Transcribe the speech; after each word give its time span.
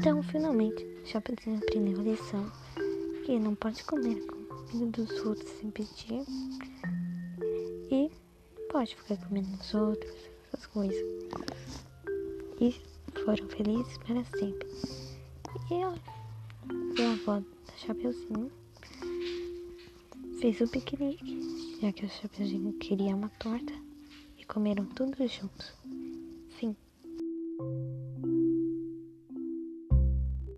Então, 0.00 0.22
finalmente, 0.22 0.82
Chapeuzinho 1.04 1.58
aprendeu 1.58 2.00
a 2.00 2.02
lição 2.02 2.50
que 3.26 3.38
não 3.38 3.54
pode 3.54 3.84
comer 3.84 4.18
comida 4.70 5.04
dos 5.04 5.26
outros 5.26 5.46
sem 5.60 5.70
pedir 5.70 6.24
e 7.90 8.10
pode 8.72 8.96
ficar 8.96 9.18
comendo 9.18 9.54
os 9.60 9.74
outros, 9.74 10.16
essas 10.46 10.64
coisas. 10.68 11.06
E 12.62 12.74
foram 13.22 13.46
felizes 13.50 13.98
para 13.98 14.24
sempre. 14.24 14.66
E 15.70 15.82
a 15.82 17.12
avó 17.12 17.40
da 17.40 17.72
Chapeuzinho 17.76 18.50
fez 20.40 20.62
o 20.62 20.68
piquenique, 20.68 21.78
já 21.78 21.92
que 21.92 22.06
o 22.06 22.08
Chapeuzinho 22.08 22.72
queria 22.78 23.14
uma 23.14 23.28
torta 23.38 23.74
e 24.38 24.46
comeram 24.46 24.86
tudo 24.86 25.14
juntos. 25.28 25.74